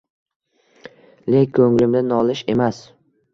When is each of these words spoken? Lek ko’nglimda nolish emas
Lek 1.33 1.51
ko’nglimda 1.59 2.03
nolish 2.13 2.43
emas 2.55 2.81